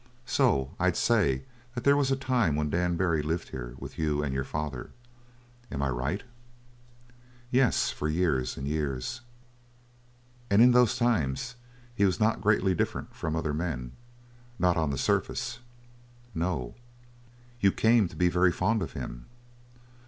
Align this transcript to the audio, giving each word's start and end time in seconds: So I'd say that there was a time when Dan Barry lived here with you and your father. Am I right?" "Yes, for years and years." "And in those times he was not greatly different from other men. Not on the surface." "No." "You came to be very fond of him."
So 0.25 0.71
I'd 0.79 0.97
say 0.97 1.43
that 1.75 1.83
there 1.83 1.95
was 1.95 2.09
a 2.09 2.15
time 2.15 2.55
when 2.55 2.71
Dan 2.71 2.97
Barry 2.97 3.21
lived 3.21 3.49
here 3.49 3.75
with 3.77 3.99
you 3.99 4.23
and 4.23 4.33
your 4.33 4.43
father. 4.43 4.89
Am 5.71 5.83
I 5.83 5.89
right?" 5.89 6.23
"Yes, 7.51 7.91
for 7.91 8.07
years 8.07 8.57
and 8.57 8.67
years." 8.67 9.21
"And 10.49 10.59
in 10.59 10.71
those 10.71 10.97
times 10.97 11.53
he 11.93 12.03
was 12.03 12.19
not 12.19 12.41
greatly 12.41 12.73
different 12.73 13.13
from 13.15 13.35
other 13.35 13.53
men. 13.53 13.91
Not 14.57 14.75
on 14.75 14.89
the 14.89 14.97
surface." 14.97 15.59
"No." 16.33 16.73
"You 17.59 17.71
came 17.71 18.07
to 18.07 18.15
be 18.15 18.27
very 18.27 18.51
fond 18.51 18.81
of 18.81 18.93
him." 18.93 19.27